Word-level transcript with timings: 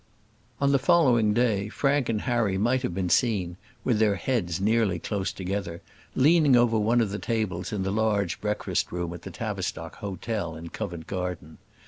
On 0.59 0.71
the 0.71 0.79
following 0.79 1.31
day 1.31 1.69
Frank 1.69 2.09
and 2.09 2.21
Harry 2.21 2.57
might 2.57 2.81
have 2.81 2.91
been 2.95 3.07
seen, 3.11 3.55
with 3.83 3.99
their 3.99 4.15
heads 4.15 4.59
nearly 4.59 4.97
close 4.97 5.31
together, 5.31 5.79
leaning 6.15 6.55
over 6.55 6.79
one 6.79 7.01
of 7.01 7.11
the 7.11 7.19
tables 7.19 7.71
in 7.71 7.83
the 7.83 7.91
large 7.91 8.41
breakfast 8.41 8.91
room 8.91 9.13
at 9.13 9.21
the 9.21 9.29
Tavistock 9.29 9.97
Hotel 9.97 10.55
in 10.55 10.69
Covent 10.69 11.05
Garden. 11.05 11.59